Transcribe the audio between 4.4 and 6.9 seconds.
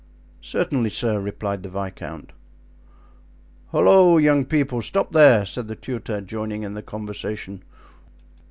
people—stop there!" said the tutor, joining in the